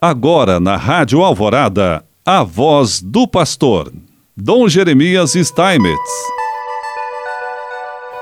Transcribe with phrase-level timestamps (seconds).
[0.00, 3.90] Agora na Rádio Alvorada, a voz do pastor,
[4.36, 6.10] Dom Jeremias Steinmetz.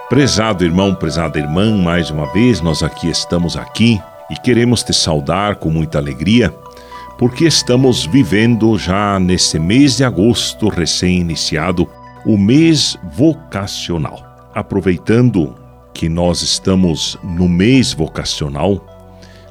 [0.08, 4.00] Prezado irmão, prezada irmã, mais uma vez nós aqui estamos aqui
[4.30, 6.54] e queremos te saudar com muita alegria,
[7.19, 11.91] porque estamos vivendo já nesse mês de agosto recém-iniciado
[12.25, 14.22] o mês vocacional.
[14.54, 15.56] Aproveitando
[15.93, 18.94] que nós estamos no mês vocacional,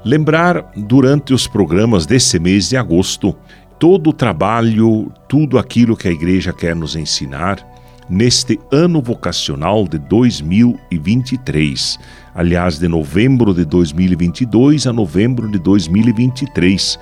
[0.03, 3.35] lembrar durante os programas desse mês de agosto
[3.79, 7.73] todo o trabalho, tudo aquilo que a igreja quer nos ensinar
[8.09, 11.97] neste ano vocacional de 2023.
[12.35, 16.99] Aliás, de novembro de 2022 a novembro de 2023.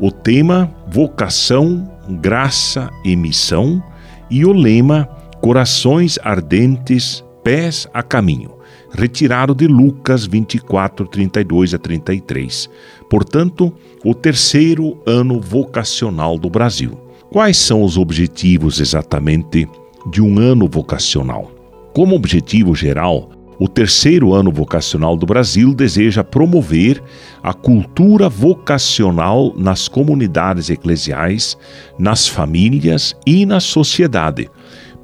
[0.00, 1.86] O tema Vocação,
[2.20, 3.82] Graça e Missão
[4.30, 5.08] e o lema
[5.40, 8.51] Corações Ardentes, Pés a Caminho
[8.92, 12.68] retirado de Lucas 24, 32 a 33.
[13.08, 13.72] Portanto,
[14.04, 16.98] o terceiro ano vocacional do Brasil.
[17.30, 19.66] Quais são os objetivos exatamente
[20.10, 21.50] de um ano vocacional?
[21.94, 27.02] Como objetivo geral, o terceiro ano vocacional do Brasil deseja promover
[27.42, 31.56] a cultura vocacional nas comunidades eclesiais,
[31.98, 34.50] nas famílias e na sociedade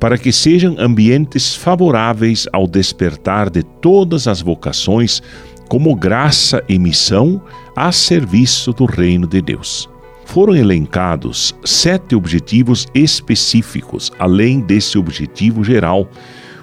[0.01, 5.23] para que sejam ambientes favoráveis ao despertar de todas as vocações
[5.69, 7.43] como graça e missão
[7.77, 9.89] a serviço do reino de Deus.
[10.25, 16.09] Foram elencados sete objetivos específicos, além desse objetivo geral,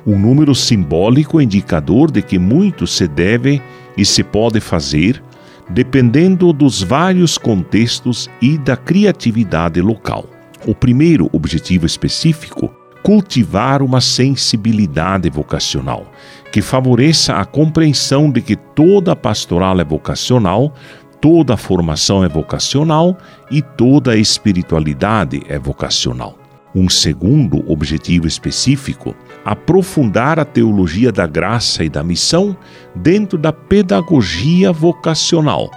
[0.06, 3.61] um número simbólico indicador de que muito se deve
[3.97, 5.22] e se pode fazer,
[5.69, 10.25] dependendo dos vários contextos e da criatividade local.
[10.67, 12.75] O primeiro objetivo específico
[13.06, 16.11] cultivar uma sensibilidade vocacional
[16.52, 20.73] que favoreça a compreensão de que toda pastoral é vocacional,
[21.22, 23.16] toda formação é vocacional
[23.52, 26.36] e toda espiritualidade é vocacional.
[26.73, 29.16] Um segundo objetivo específico,
[29.46, 32.58] aprofundar a teologia da graça e da missão
[32.96, 35.69] dentro da pedagogia vocacional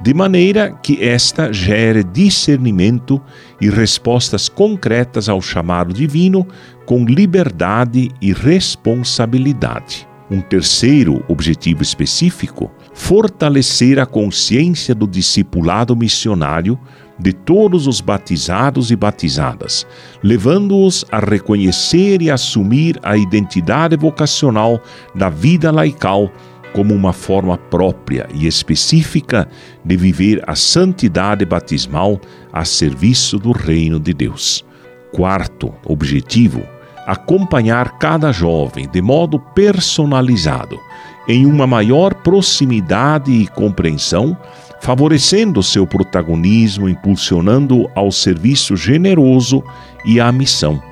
[0.00, 3.20] de maneira que esta gere discernimento
[3.60, 6.46] e respostas concretas ao chamado divino
[6.84, 10.06] com liberdade e responsabilidade.
[10.30, 16.78] Um terceiro objetivo específico: fortalecer a consciência do discipulado missionário
[17.18, 19.86] de todos os batizados e batizadas,
[20.22, 24.82] levando-os a reconhecer e assumir a identidade vocacional
[25.14, 26.30] da vida laical
[26.76, 29.48] como uma forma própria e específica
[29.82, 32.20] de viver a santidade batismal
[32.52, 34.62] a serviço do reino de Deus.
[35.10, 36.62] Quarto objetivo:
[37.06, 40.78] acompanhar cada jovem de modo personalizado,
[41.26, 44.36] em uma maior proximidade e compreensão,
[44.82, 49.64] favorecendo seu protagonismo, impulsionando ao serviço generoso
[50.04, 50.82] e à missão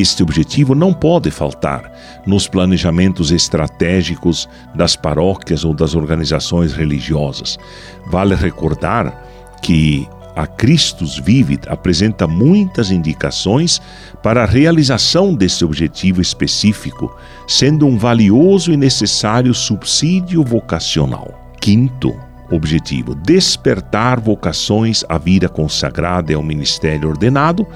[0.00, 1.92] este objetivo não pode faltar
[2.26, 7.58] nos planejamentos estratégicos das paróquias ou das organizações religiosas.
[8.06, 9.24] Vale recordar
[9.62, 13.80] que a Christus Vivit apresenta muitas indicações
[14.22, 17.16] para a realização desse objetivo específico,
[17.48, 21.50] sendo um valioso e necessário subsídio vocacional.
[21.58, 22.14] Quinto,
[22.50, 27.66] objetivo: despertar vocações à vida consagrada e ao ministério ordenado,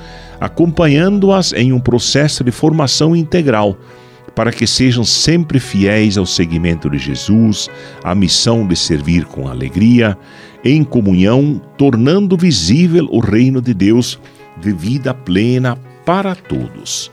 [0.40, 3.76] acompanhando-as em um processo de formação integral,
[4.34, 7.68] para que sejam sempre fiéis ao seguimento de Jesus,
[8.02, 10.16] à missão de servir com alegria,
[10.64, 14.18] em comunhão, tornando visível o reino de Deus
[14.60, 17.10] de vida plena para todos.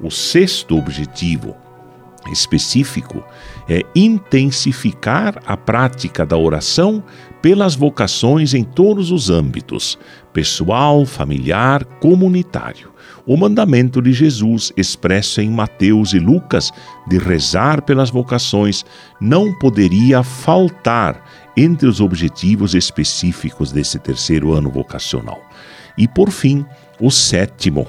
[0.00, 1.54] O sexto objetivo
[2.32, 3.22] específico
[3.70, 7.04] é intensificar a prática da oração
[7.40, 9.96] pelas vocações em todos os âmbitos,
[10.32, 12.90] pessoal, familiar, comunitário.
[13.24, 16.72] O mandamento de Jesus, expresso em Mateus e Lucas,
[17.06, 18.84] de rezar pelas vocações,
[19.20, 21.24] não poderia faltar
[21.56, 25.40] entre os objetivos específicos desse terceiro ano vocacional.
[25.96, 26.66] E, por fim,
[27.00, 27.86] o sétimo,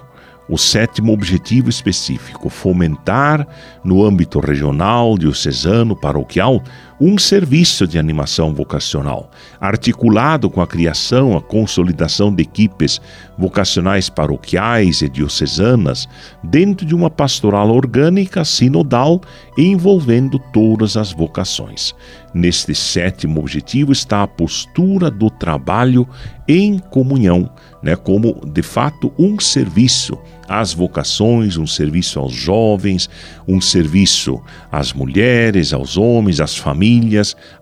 [0.51, 3.47] o sétimo objetivo específico, fomentar,
[3.85, 6.61] no âmbito regional, diocesano, paroquial,
[7.03, 13.01] um serviço de animação vocacional, articulado com a criação, a consolidação de equipes
[13.35, 16.07] vocacionais paroquiais e diocesanas,
[16.43, 19.19] dentro de uma pastoral orgânica, sinodal,
[19.57, 21.95] envolvendo todas as vocações.
[22.35, 26.07] Neste sétimo objetivo está a postura do trabalho
[26.47, 27.49] em comunhão,
[27.81, 30.17] né, como de fato um serviço
[30.47, 33.09] às vocações, um serviço aos jovens,
[33.47, 36.90] um serviço às mulheres, aos homens, às famílias,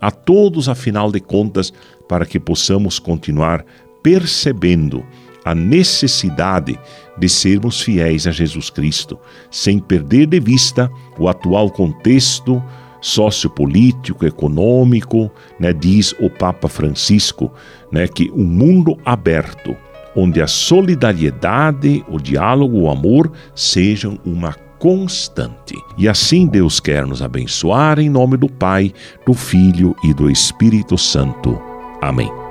[0.00, 1.72] a todos, afinal de contas,
[2.08, 3.64] para que possamos continuar
[4.02, 5.04] percebendo
[5.44, 6.78] a necessidade
[7.16, 9.18] de sermos fiéis a Jesus Cristo,
[9.50, 12.62] sem perder de vista o atual contexto
[13.00, 17.52] sociopolítico, econômico, né, diz o Papa Francisco,
[17.90, 19.76] né, que um mundo aberto,
[20.14, 25.74] onde a solidariedade, o diálogo, o amor sejam uma constante.
[25.98, 28.92] E assim Deus quer nos abençoar em nome do Pai,
[29.26, 31.60] do Filho e do Espírito Santo.
[32.00, 32.49] Amém.